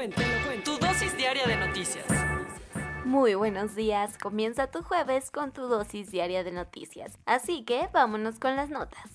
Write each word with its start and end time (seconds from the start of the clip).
Cuento, 0.00 0.16
te 0.16 0.26
lo 0.26 0.46
cuento. 0.46 0.78
Tu 0.78 0.86
dosis 0.86 1.14
diaria 1.14 1.46
de 1.46 1.56
noticias. 1.58 2.06
Muy 3.04 3.34
buenos 3.34 3.74
días, 3.74 4.16
comienza 4.16 4.70
tu 4.70 4.82
jueves 4.82 5.30
con 5.30 5.52
tu 5.52 5.68
dosis 5.68 6.10
diaria 6.10 6.42
de 6.42 6.52
noticias. 6.52 7.18
Así 7.26 7.64
que 7.66 7.86
vámonos 7.92 8.38
con 8.38 8.56
las 8.56 8.70
notas. 8.70 9.10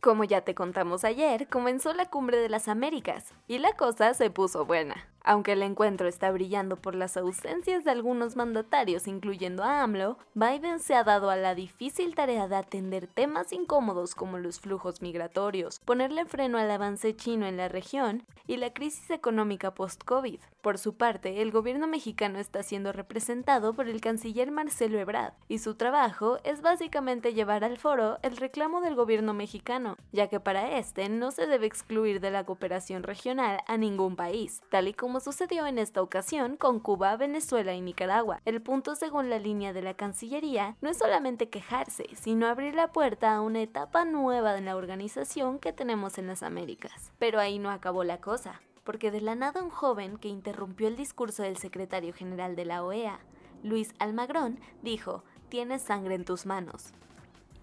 Como 0.00 0.24
ya 0.24 0.40
te 0.40 0.54
contamos 0.54 1.04
ayer, 1.04 1.46
comenzó 1.48 1.92
la 1.92 2.06
Cumbre 2.08 2.38
de 2.38 2.48
las 2.48 2.68
Américas 2.68 3.34
y 3.46 3.58
la 3.58 3.74
cosa 3.76 4.14
se 4.14 4.30
puso 4.30 4.64
buena. 4.64 5.10
Aunque 5.26 5.52
el 5.52 5.62
encuentro 5.62 6.06
está 6.06 6.30
brillando 6.30 6.76
por 6.76 6.94
las 6.94 7.16
ausencias 7.16 7.82
de 7.82 7.90
algunos 7.90 8.36
mandatarios, 8.36 9.08
incluyendo 9.08 9.64
a 9.64 9.82
AMLO, 9.82 10.18
Biden 10.34 10.80
se 10.80 10.94
ha 10.94 11.02
dado 11.02 11.30
a 11.30 11.36
la 11.36 11.54
difícil 11.54 12.14
tarea 12.14 12.46
de 12.46 12.56
atender 12.56 13.06
temas 13.06 13.50
incómodos 13.52 14.14
como 14.14 14.36
los 14.36 14.60
flujos 14.60 15.00
migratorios, 15.00 15.80
ponerle 15.80 16.26
freno 16.26 16.58
al 16.58 16.70
avance 16.70 17.16
chino 17.16 17.46
en 17.46 17.56
la 17.56 17.68
región 17.68 18.26
y 18.46 18.58
la 18.58 18.74
crisis 18.74 19.08
económica 19.10 19.74
post-COVID. 19.74 20.40
Por 20.60 20.78
su 20.78 20.96
parte, 20.96 21.40
el 21.40 21.50
gobierno 21.52 21.86
mexicano 21.86 22.38
está 22.38 22.62
siendo 22.62 22.92
representado 22.92 23.74
por 23.74 23.88
el 23.88 24.02
canciller 24.02 24.50
Marcelo 24.50 24.98
Ebrard, 24.98 25.32
y 25.48 25.58
su 25.58 25.74
trabajo 25.74 26.38
es 26.44 26.60
básicamente 26.60 27.32
llevar 27.32 27.64
al 27.64 27.78
foro 27.78 28.18
el 28.22 28.36
reclamo 28.36 28.82
del 28.82 28.94
gobierno 28.94 29.32
mexicano, 29.32 29.96
ya 30.12 30.28
que 30.28 30.40
para 30.40 30.76
este 30.78 31.08
no 31.08 31.30
se 31.30 31.46
debe 31.46 31.66
excluir 31.66 32.20
de 32.20 32.30
la 32.30 32.44
cooperación 32.44 33.02
regional 33.02 33.60
a 33.66 33.78
ningún 33.78 34.16
país, 34.16 34.62
tal 34.70 34.88
y 34.88 34.94
como 34.94 35.13
como 35.14 35.20
sucedió 35.20 35.64
en 35.68 35.78
esta 35.78 36.02
ocasión 36.02 36.56
con 36.56 36.80
Cuba, 36.80 37.16
Venezuela 37.16 37.72
y 37.72 37.80
Nicaragua. 37.80 38.40
El 38.44 38.60
punto 38.60 38.96
según 38.96 39.30
la 39.30 39.38
línea 39.38 39.72
de 39.72 39.80
la 39.80 39.94
Cancillería 39.94 40.76
no 40.80 40.90
es 40.90 40.98
solamente 40.98 41.48
quejarse, 41.48 42.08
sino 42.16 42.48
abrir 42.48 42.74
la 42.74 42.90
puerta 42.90 43.32
a 43.32 43.40
una 43.40 43.62
etapa 43.62 44.04
nueva 44.04 44.54
de 44.54 44.60
la 44.60 44.74
organización 44.74 45.60
que 45.60 45.72
tenemos 45.72 46.18
en 46.18 46.26
las 46.26 46.42
Américas. 46.42 47.12
Pero 47.20 47.38
ahí 47.38 47.60
no 47.60 47.70
acabó 47.70 48.02
la 48.02 48.20
cosa, 48.20 48.60
porque 48.82 49.12
de 49.12 49.20
la 49.20 49.36
nada 49.36 49.62
un 49.62 49.70
joven 49.70 50.16
que 50.16 50.26
interrumpió 50.26 50.88
el 50.88 50.96
discurso 50.96 51.44
del 51.44 51.58
secretario 51.58 52.12
general 52.12 52.56
de 52.56 52.64
la 52.64 52.82
OEA, 52.82 53.20
Luis 53.62 53.94
Almagrón, 54.00 54.58
dijo, 54.82 55.22
tienes 55.48 55.82
sangre 55.82 56.16
en 56.16 56.24
tus 56.24 56.44
manos. 56.44 56.92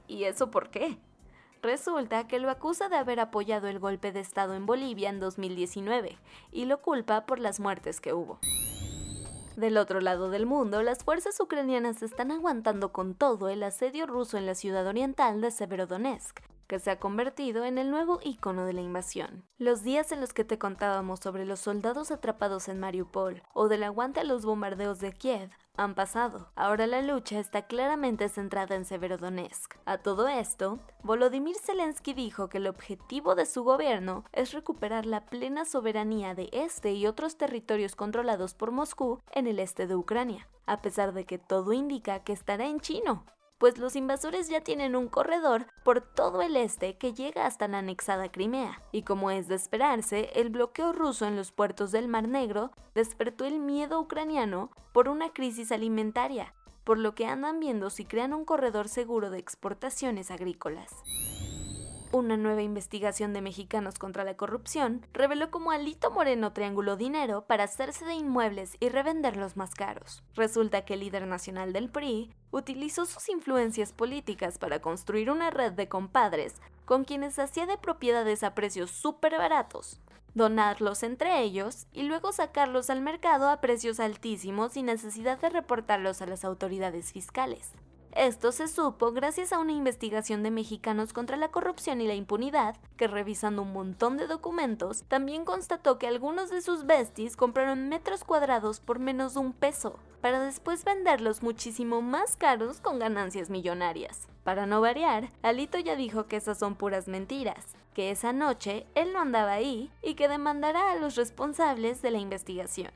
¿Y 0.08 0.24
eso 0.24 0.52
por 0.52 0.70
qué? 0.70 1.00
Resulta 1.62 2.28
que 2.28 2.40
lo 2.40 2.50
acusa 2.50 2.90
de 2.90 2.96
haber 2.96 3.20
apoyado 3.20 3.68
el 3.68 3.78
golpe 3.78 4.12
de 4.12 4.20
Estado 4.20 4.56
en 4.56 4.66
Bolivia 4.66 5.10
en 5.10 5.20
2019 5.20 6.18
y 6.52 6.66
lo 6.66 6.82
culpa 6.82 7.26
por 7.28 7.40
las 7.40 7.60
muertes 7.60 8.02
que 8.02 8.14
hubo. 8.14 8.40
Del 9.58 9.78
otro 9.78 10.02
lado 10.02 10.32
del 10.32 10.48
mundo, 10.48 10.82
las 10.82 11.04
fuerzas 11.04 11.40
ucranianas 11.40 12.02
están 12.02 12.32
aguantando 12.32 12.92
con 12.92 13.14
todo 13.14 13.50
el 13.50 13.62
asedio 13.62 14.08
ruso 14.08 14.38
en 14.38 14.48
la 14.48 14.56
ciudad 14.56 14.88
oriental 14.88 15.40
de 15.40 15.52
Severodonetsk, 15.52 16.40
que 16.66 16.80
se 16.80 16.90
ha 16.90 17.00
convertido 17.00 17.66
en 17.66 17.78
el 17.78 17.92
nuevo 17.92 18.20
icono 18.24 18.66
de 18.66 18.74
la 18.74 18.82
invasión. 18.82 19.44
Los 19.58 19.84
días 19.84 20.12
en 20.12 20.22
los 20.22 20.34
que 20.34 20.46
te 20.46 20.58
contábamos 20.58 21.20
sobre 21.20 21.46
los 21.46 21.60
soldados 21.60 22.10
atrapados 22.10 22.70
en 22.70 22.80
Mariupol 22.80 23.44
o 23.54 23.68
del 23.68 23.84
aguante 23.84 24.22
a 24.22 24.24
los 24.24 24.46
bombardeos 24.46 25.00
de 25.00 25.12
Kiev 25.12 25.52
han 25.82 25.96
pasado. 25.96 26.50
Ahora 26.56 26.88
la 26.88 27.02
lucha 27.02 27.40
está 27.40 27.64
claramente 27.64 28.30
centrada 28.30 28.76
en 28.76 28.86
Severodonetsk. 28.86 29.76
A 29.86 29.98
todo 29.98 30.28
esto, 30.28 30.80
Volodymyr 31.04 31.56
Zelensky 31.56 32.14
dijo 32.14 32.50
que 32.50 32.60
el 32.60 32.68
objetivo 32.68 33.36
de 33.36 33.46
su 33.46 33.64
gobierno 33.64 34.24
es 34.32 34.54
recuperar 34.54 35.06
la 35.06 35.26
plena 35.26 35.66
soberanía 35.66 36.36
de 36.36 36.50
este 36.52 36.94
y 36.94 37.08
otros 37.08 37.38
territorios 37.38 37.96
controlados 37.96 38.54
por 38.54 38.72
Moscú 38.72 39.20
en 39.32 39.48
el 39.48 39.60
este 39.60 39.88
de 39.88 39.96
Ucrania, 39.96 40.48
a 40.66 40.82
pesar 40.82 41.14
de 41.14 41.26
que 41.26 41.38
todo 41.38 41.74
indica 41.74 42.20
que 42.20 42.34
estará 42.34 42.68
en 42.68 42.80
chino 42.80 43.26
pues 43.62 43.78
los 43.78 43.96
invasores 43.96 44.50
ya 44.50 44.62
tienen 44.62 44.96
un 44.96 45.08
corredor 45.08 45.68
por 45.84 46.02
todo 46.02 46.42
el 46.42 46.58
este 46.58 46.98
que 46.98 47.14
llega 47.14 47.46
hasta 47.46 47.68
la 47.68 47.78
anexada 47.78 48.32
Crimea, 48.32 48.82
y 48.92 49.04
como 49.04 49.30
es 49.30 49.48
de 49.48 49.54
esperarse, 49.54 50.32
el 50.34 50.50
bloqueo 50.50 50.94
ruso 50.94 51.28
en 51.28 51.36
los 51.36 51.52
puertos 51.52 51.92
del 51.92 52.08
Mar 52.08 52.28
Negro 52.28 52.72
despertó 52.96 53.46
el 53.46 53.60
miedo 53.60 54.00
ucraniano 54.00 54.72
por 54.94 55.08
una 55.10 55.30
crisis 55.30 55.72
alimentaria, 55.72 56.56
por 56.84 56.98
lo 56.98 57.14
que 57.14 57.28
andan 57.28 57.60
viendo 57.60 57.92
si 57.92 58.04
crean 58.04 58.34
un 58.34 58.46
corredor 58.46 58.90
seguro 58.90 59.30
de 59.30 59.38
exportaciones 59.38 60.32
agrícolas. 60.32 60.92
Una 62.14 62.36
nueva 62.36 62.62
investigación 62.62 63.32
de 63.32 63.40
mexicanos 63.40 63.98
contra 63.98 64.26
la 64.26 64.36
corrupción 64.36 65.06
reveló 65.14 65.50
cómo 65.50 65.72
Alito 65.72 66.12
Moreno 66.12 66.52
trianguló 66.52 66.98
dinero 66.98 67.46
para 67.48 67.64
hacerse 67.64 68.04
de 68.04 68.16
inmuebles 68.16 68.76
y 68.82 68.90
revenderlos 68.90 69.56
más 69.56 69.74
caros. 69.74 70.22
Resulta 70.36 70.84
que 70.84 70.96
el 70.96 71.00
líder 71.00 71.26
nacional 71.26 71.72
del 71.72 71.90
PRI 71.90 72.34
utilizó 72.52 73.06
sus 73.06 73.30
influencias 73.30 73.94
políticas 73.94 74.58
para 74.58 74.82
construir 74.82 75.32
una 75.32 75.52
red 75.52 75.72
de 75.72 75.88
compadres 75.88 76.56
con 76.84 77.06
quienes 77.06 77.40
hacía 77.40 77.66
de 77.66 77.78
propiedades 77.78 78.44
a 78.44 78.56
precios 78.56 78.92
súper 78.92 79.38
baratos, 79.38 80.02
donarlos 80.34 81.04
entre 81.04 81.42
ellos 81.42 81.88
y 81.94 82.04
luego 82.04 82.34
sacarlos 82.34 82.90
al 82.90 83.00
mercado 83.00 83.50
a 83.50 83.62
precios 83.62 84.02
altísimos 84.02 84.74
sin 84.74 84.88
necesidad 84.88 85.40
de 85.40 85.50
reportarlos 85.50 86.22
a 86.22 86.26
las 86.26 86.44
autoridades 86.44 87.14
fiscales. 87.14 87.72
Esto 88.16 88.52
se 88.52 88.68
supo 88.68 89.14
gracias 89.14 89.54
a 89.54 89.60
una 89.60 89.72
investigación 89.72 90.44
de 90.44 90.52
mexicanos 90.52 91.14
contra 91.14 91.38
la 91.38 91.48
corrupción 91.48 92.02
y 92.02 92.08
la 92.08 92.14
impunidad, 92.14 92.76
que 92.98 93.08
revisando 93.08 93.62
un 93.62 93.72
montón 93.72 94.18
de 94.18 94.28
documentos, 94.28 95.04
también 95.08 95.46
constató 95.46 95.98
que 95.98 96.08
algunos 96.08 96.50
de 96.50 96.62
sus 96.62 96.86
besties 96.86 97.38
compraron 97.38 97.88
metros 97.88 98.26
cuadrados 98.26 98.82
por 98.82 99.00
menos 99.00 99.36
de 99.36 99.40
un 99.40 99.54
peso, 99.54 99.98
para 100.20 100.42
después 100.42 100.84
venderlos 100.84 101.42
muchísimo 101.42 102.02
más 102.02 102.36
caros 102.36 102.82
con 102.82 103.00
ganancias 103.00 103.50
millonarias. 103.50 104.28
Para 104.44 104.66
no 104.66 104.82
variar, 104.82 105.30
Alito 105.42 105.80
ya 105.80 105.96
dijo 105.96 106.26
que 106.26 106.36
esas 106.36 106.60
son 106.60 106.76
puras 106.76 107.08
mentiras, 107.08 107.66
que 107.94 108.12
esa 108.12 108.34
noche 108.34 108.86
él 108.94 109.14
no 109.14 109.20
andaba 109.20 109.54
ahí 109.54 109.90
y 110.02 110.16
que 110.16 110.28
demandará 110.28 110.92
a 110.92 110.96
los 110.98 111.16
responsables 111.16 112.02
de 112.02 112.12
la 112.12 112.18
investigación. 112.18 112.92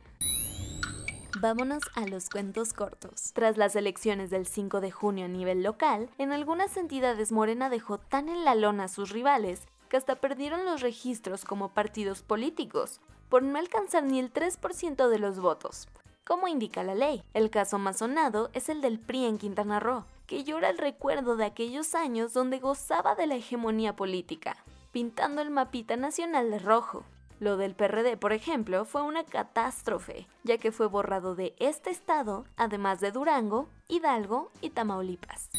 Vámonos 1.41 1.84
a 1.96 2.07
los 2.07 2.29
cuentos 2.29 2.72
cortos. 2.72 3.34
Tras 3.34 3.57
las 3.57 3.75
elecciones 3.75 4.29
del 4.29 4.46
5 4.46 4.79
de 4.79 4.90
junio 4.90 5.25
a 5.25 5.28
nivel 5.28 5.63
local, 5.63 6.09
en 6.18 6.31
algunas 6.31 6.78
entidades 6.78 7.34
Morena 7.34 7.69
dejó 7.69 7.97
tan 7.97 8.29
en 8.29 8.46
la 8.46 8.56
lona 8.56 8.85
a 8.85 8.88
sus 8.88 9.09
rivales 9.09 9.68
que 9.90 9.97
hasta 9.97 10.16
perdieron 10.16 10.63
los 10.63 10.79
registros 10.79 11.44
como 11.44 11.73
partidos 11.73 12.22
políticos, 12.22 13.01
por 13.28 13.44
no 13.44 13.59
alcanzar 13.59 14.03
ni 14.03 14.18
el 14.18 14.31
3% 14.31 15.09
de 15.09 15.19
los 15.19 15.41
votos. 15.41 15.90
Como 16.23 16.47
indica 16.47 16.84
la 16.84 16.96
ley, 16.96 17.22
el 17.34 17.50
caso 17.50 17.79
más 17.79 17.97
sonado 17.97 18.50
es 18.53 18.69
el 18.69 18.79
del 18.79 18.97
PRI 18.97 19.25
en 19.25 19.38
Quintana 19.38 19.81
Roo, 19.81 20.06
que 20.28 20.46
llora 20.46 20.69
el 20.69 20.78
recuerdo 20.78 21.35
de 21.35 21.44
aquellos 21.44 21.96
años 21.96 22.31
donde 22.31 22.59
gozaba 22.59 23.13
de 23.13 23.28
la 23.28 23.35
hegemonía 23.35 23.94
política, 23.97 24.63
pintando 24.94 25.41
el 25.41 25.50
mapita 25.50 25.97
nacional 25.97 26.50
de 26.50 26.59
rojo. 26.59 27.03
Lo 27.40 27.57
del 27.57 27.75
PRD, 27.75 28.16
por 28.16 28.31
ejemplo, 28.31 28.85
fue 28.85 29.01
una 29.01 29.25
catástrofe, 29.25 30.28
ya 30.44 30.57
que 30.57 30.72
fue 30.72 30.88
borrado 30.88 31.35
de 31.35 31.53
este 31.59 31.90
estado, 31.90 32.46
además 32.56 33.01
de 33.01 33.12
Durango, 33.12 33.68
Hidalgo 33.90 34.51
y 34.62 34.69
Tamaulipas. 34.69 35.50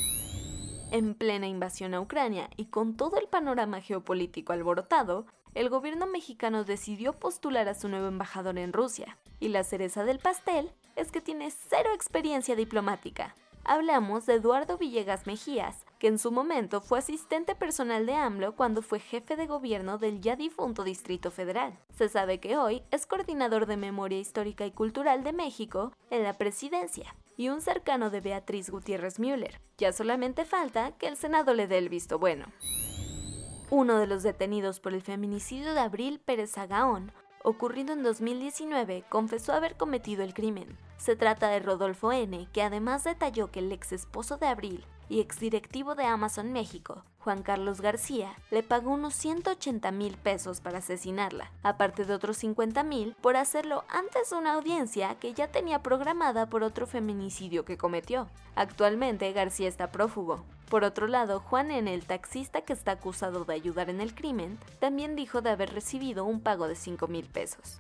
En 0.91 1.15
plena 1.15 1.47
invasión 1.47 1.93
a 1.93 2.01
Ucrania 2.01 2.49
y 2.57 2.67
con 2.67 2.97
todo 2.97 3.19
el 3.19 3.27
panorama 3.27 3.81
geopolítico 3.81 4.53
alborotado, 4.53 5.27
el 5.55 5.69
gobierno 5.69 6.07
mexicano 6.07 6.65
decidió 6.65 7.13
postular 7.13 7.69
a 7.69 7.75
su 7.75 7.89
nuevo 7.89 8.07
embajador 8.07 8.59
en 8.59 8.73
Rusia, 8.73 9.19
y 9.41 9.49
la 9.49 9.65
cereza 9.65 10.05
del 10.05 10.19
pastel 10.19 10.71
es 10.97 11.11
que 11.11 11.21
tiene 11.21 11.51
cero 11.51 11.91
experiencia 11.95 12.57
diplomática, 12.57 13.35
hablamos 13.67 14.27
de 14.27 14.35
Eduardo 14.35 14.79
Villegas 14.79 15.27
Mejías, 15.27 15.85
que 15.99 16.09
en 16.09 16.19
su 16.19 16.31
momento 16.31 16.81
fue 16.81 16.99
asistente 16.99 17.55
personal 17.55 18.07
de 18.07 18.15
AMLO 18.15 18.55
cuando 18.55 18.83
fue 18.83 19.01
jefe 19.01 19.37
de 19.37 19.47
gobierno 19.47 19.99
del 19.99 20.21
ya 20.21 20.37
difunto 20.37 20.85
Distrito 20.85 21.31
Federal. 21.31 21.79
Se 21.97 22.09
sabe 22.09 22.41
que 22.41 22.57
hoy 22.57 22.83
es 22.91 23.07
coordinador 23.07 23.67
de 23.67 23.77
Memoria 23.77 24.19
Histórica 24.19 24.67
y 24.67 24.71
Cultural 24.71 25.25
de 25.25 25.33
México 25.33 25.93
en 26.11 26.23
la 26.23 26.35
presidencia 26.35 27.15
y 27.37 27.49
un 27.49 27.61
cercano 27.61 28.11
de 28.11 28.21
Beatriz 28.21 28.71
Gutiérrez 28.71 29.19
Müller. 29.19 29.61
Ya 29.79 29.93
solamente 29.93 30.45
falta 30.45 30.93
que 30.93 31.09
el 31.09 31.17
Senado 31.17 31.53
le 31.53 31.67
dé 31.67 31.79
el 31.79 31.89
visto 31.89 32.19
bueno. 32.19 32.47
Uno 33.71 33.99
de 33.99 34.07
los 34.07 34.23
detenidos 34.23 34.81
por 34.81 34.95
el 34.95 35.03
feminicidio 35.03 35.75
de 35.75 35.81
Abril 35.81 36.21
Pérez 36.21 36.57
Agaón 36.57 37.13
ocurrido 37.47 37.93
en 37.93 38.03
2019, 38.03 39.05
confesó 39.09 39.53
haber 39.53 39.77
cometido 39.77 40.25
el 40.25 40.35
crimen. 40.35 40.77
Se 40.97 41.15
trata 41.15 41.49
de 41.49 41.61
Rodolfo 41.61 42.11
N., 42.11 42.49
que 42.53 42.63
además 42.63 43.05
detalló 43.05 43.53
que 43.53 43.61
el 43.61 43.71
ex 43.71 43.93
esposo 43.93 44.37
de 44.37 44.49
Abril, 44.49 44.85
y 45.09 45.21
exdirectivo 45.21 45.95
de 45.95 46.05
Amazon 46.05 46.53
México, 46.53 47.05
Juan 47.19 47.43
Carlos 47.43 47.81
García, 47.81 48.35
le 48.51 48.63
pagó 48.63 48.93
unos 48.93 49.15
180 49.15 49.91
mil 49.91 50.17
pesos 50.17 50.61
para 50.61 50.79
asesinarla, 50.79 51.51
aparte 51.63 52.05
de 52.05 52.15
otros 52.15 52.37
50 52.37 52.83
mil 52.85 53.17
por 53.21 53.37
hacerlo 53.37 53.85
antes 53.89 54.31
de 54.31 54.37
una 54.37 54.55
audiencia 54.55 55.17
que 55.17 55.35
ya 55.35 55.49
tenía 55.49 55.83
programada 55.83 56.47
por 56.47 56.63
otro 56.63 56.87
feminicidio 56.87 57.65
que 57.65 57.77
cometió. 57.77 58.29
Actualmente 58.55 59.33
García 59.33 59.69
está 59.69 59.91
prófugo. 59.91 60.45
Por 60.71 60.85
otro 60.85 61.07
lado, 61.07 61.41
Juan 61.41 61.71
N., 61.71 61.93
el 61.93 62.07
taxista 62.07 62.63
que 62.63 62.73
está 62.73 62.93
acusado 62.93 63.45
de 63.45 63.55
ayudar 63.55 63.91
en 63.91 64.01
el 64.01 64.15
crimen, 64.15 64.59
también 64.81 65.17
dijo 65.17 65.41
de 65.41 65.51
haber 65.51 65.73
recibido 65.73 66.25
un 66.25 66.41
pago 66.41 66.69
de 66.69 66.77
5 66.77 67.07
mil 67.09 67.27
pesos 67.27 67.79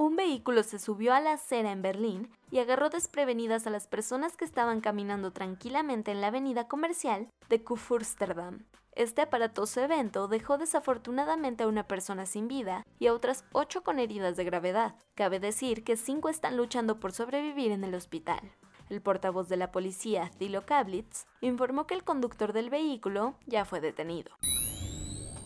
un 0.00 0.16
vehículo 0.16 0.62
se 0.62 0.78
subió 0.78 1.12
a 1.12 1.20
la 1.20 1.32
acera 1.32 1.72
en 1.72 1.82
Berlín 1.82 2.30
y 2.50 2.58
agarró 2.58 2.88
desprevenidas 2.88 3.66
a 3.66 3.70
las 3.70 3.86
personas 3.86 4.34
que 4.34 4.46
estaban 4.46 4.80
caminando 4.80 5.30
tranquilamente 5.30 6.10
en 6.10 6.22
la 6.22 6.28
avenida 6.28 6.68
comercial 6.68 7.28
de 7.50 7.62
Kurfürstendamm. 7.62 8.64
Este 8.92 9.20
aparatoso 9.20 9.82
evento 9.82 10.26
dejó 10.26 10.56
desafortunadamente 10.56 11.64
a 11.64 11.68
una 11.68 11.86
persona 11.86 12.24
sin 12.24 12.48
vida 12.48 12.86
y 12.98 13.08
a 13.08 13.12
otras 13.12 13.44
ocho 13.52 13.82
con 13.82 13.98
heridas 13.98 14.38
de 14.38 14.44
gravedad. 14.44 14.94
Cabe 15.14 15.38
decir 15.38 15.84
que 15.84 15.98
cinco 15.98 16.30
están 16.30 16.56
luchando 16.56 16.98
por 16.98 17.12
sobrevivir 17.12 17.70
en 17.70 17.84
el 17.84 17.94
hospital. 17.94 18.40
El 18.88 19.02
portavoz 19.02 19.50
de 19.50 19.58
la 19.58 19.70
policía, 19.70 20.30
Thilo 20.38 20.64
Kablitz, 20.64 21.26
informó 21.42 21.86
que 21.86 21.92
el 21.92 22.04
conductor 22.04 22.54
del 22.54 22.70
vehículo 22.70 23.34
ya 23.44 23.66
fue 23.66 23.82
detenido. 23.82 24.32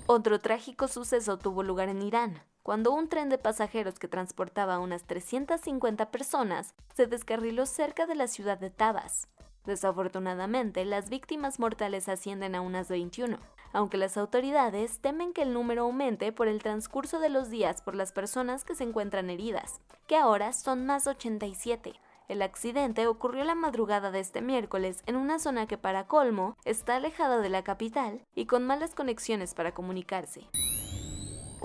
Otro 0.06 0.38
trágico 0.38 0.86
suceso 0.86 1.38
tuvo 1.38 1.64
lugar 1.64 1.88
en 1.88 2.02
Irán, 2.02 2.40
cuando 2.64 2.92
un 2.94 3.08
tren 3.10 3.28
de 3.28 3.36
pasajeros 3.36 3.98
que 3.98 4.08
transportaba 4.08 4.78
unas 4.78 5.04
350 5.04 6.10
personas 6.10 6.74
se 6.94 7.06
descarriló 7.06 7.66
cerca 7.66 8.06
de 8.06 8.14
la 8.14 8.26
ciudad 8.26 8.58
de 8.58 8.70
Tabas. 8.70 9.28
Desafortunadamente, 9.66 10.86
las 10.86 11.10
víctimas 11.10 11.60
mortales 11.60 12.08
ascienden 12.08 12.54
a 12.54 12.62
unas 12.62 12.88
21, 12.88 13.36
aunque 13.74 13.98
las 13.98 14.16
autoridades 14.16 14.98
temen 15.00 15.34
que 15.34 15.42
el 15.42 15.52
número 15.52 15.82
aumente 15.82 16.32
por 16.32 16.48
el 16.48 16.62
transcurso 16.62 17.20
de 17.20 17.28
los 17.28 17.50
días 17.50 17.82
por 17.82 17.94
las 17.94 18.12
personas 18.12 18.64
que 18.64 18.74
se 18.74 18.84
encuentran 18.84 19.28
heridas, 19.28 19.82
que 20.06 20.16
ahora 20.16 20.54
son 20.54 20.86
más 20.86 21.06
87. 21.06 21.92
El 22.28 22.40
accidente 22.40 23.06
ocurrió 23.06 23.44
la 23.44 23.54
madrugada 23.54 24.10
de 24.10 24.20
este 24.20 24.40
miércoles 24.40 25.02
en 25.04 25.16
una 25.16 25.38
zona 25.38 25.66
que 25.66 25.76
para 25.76 26.06
colmo 26.06 26.56
está 26.64 26.96
alejada 26.96 27.40
de 27.40 27.50
la 27.50 27.62
capital 27.62 28.22
y 28.34 28.46
con 28.46 28.66
malas 28.66 28.94
conexiones 28.94 29.52
para 29.52 29.74
comunicarse. 29.74 30.48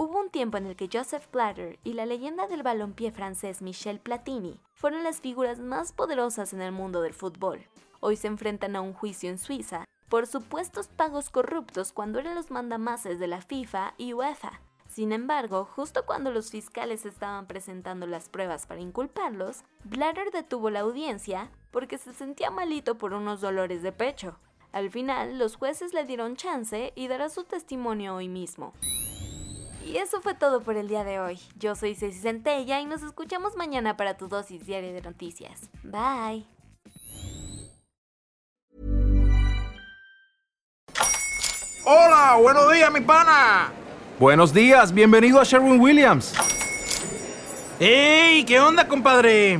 Hubo 0.02 0.18
un 0.18 0.30
tiempo 0.30 0.56
en 0.56 0.66
el 0.66 0.78
que 0.78 0.88
Joseph 0.90 1.30
Blatter 1.30 1.78
y 1.84 1.92
la 1.92 2.06
leyenda 2.06 2.48
del 2.48 2.64
balompié 2.64 3.12
francés 3.12 3.62
Michel 3.62 4.00
Platini 4.00 4.62
fueron 4.74 5.04
las 5.04 5.20
figuras 5.20 5.60
más 5.60 5.92
poderosas 5.92 6.54
en 6.54 6.62
el 6.62 6.72
mundo 6.72 7.02
del 7.02 7.14
fútbol. 7.14 7.68
Hoy 8.00 8.16
se 8.16 8.28
enfrentan 8.28 8.78
a 8.78 8.82
un 8.82 8.94
juicio 8.94 9.30
en 9.30 9.38
Suiza 9.38 9.84
por 10.08 10.26
supuestos 10.26 10.88
pagos 10.88 11.30
corruptos 11.30 11.92
cuando 11.92 12.18
eran 12.18 12.36
los 12.36 12.50
mandamases 12.50 13.20
de 13.20 13.28
la 13.28 13.42
FIFA 13.42 13.94
y 13.98 14.14
UEFA. 14.14 14.62
Sin 14.88 15.12
embargo, 15.12 15.66
justo 15.66 16.06
cuando 16.06 16.32
los 16.32 16.50
fiscales 16.50 17.06
estaban 17.06 17.46
presentando 17.46 18.08
las 18.08 18.30
pruebas 18.30 18.68
para 18.68 18.80
inculparlos, 18.80 19.66
Blatter 19.84 20.32
detuvo 20.32 20.70
la 20.70 20.80
audiencia 20.80 21.52
porque 21.72 21.98
se 21.98 22.14
sentía 22.14 22.52
malito 22.52 22.98
por 22.98 23.12
unos 23.12 23.42
dolores 23.42 23.84
de 23.84 23.92
pecho. 23.92 24.40
Al 24.72 24.92
final, 24.92 25.38
los 25.38 25.58
jueces 25.58 25.94
le 25.94 26.06
dieron 26.06 26.38
chance 26.38 26.94
y 26.96 27.10
dará 27.10 27.28
su 27.28 27.44
testimonio 27.44 28.16
hoy 28.16 28.30
mismo. 28.30 28.72
Y 29.90 29.98
eso 29.98 30.22
fue 30.22 30.36
todo 30.36 30.62
por 30.62 30.78
el 30.78 30.88
día 30.88 31.04
de 31.04 31.20
hoy. 31.20 31.40
Yo 31.58 31.74
soy 31.76 31.96
Ceci 31.96 32.20
Centella 32.20 32.80
y 32.80 32.86
nos 32.86 33.02
escuchamos 33.02 33.56
mañana 33.56 33.98
para 33.98 34.18
tu 34.18 34.28
dosis 34.28 34.64
diaria 34.64 34.94
de 34.94 35.02
noticias. 35.02 35.68
Bye. 35.82 36.46
Hola, 41.86 42.38
buenos 42.40 42.72
días, 42.72 42.92
mi 42.94 43.02
pana. 43.02 43.72
Buenos 44.20 44.54
días, 44.54 44.94
bienvenido 44.94 45.42
a 45.42 45.44
Sherwin 45.44 45.82
Williams. 45.82 46.36
¡Ey! 47.80 48.46
¿Qué 48.46 48.60
onda, 48.60 48.88
compadre? 48.88 49.60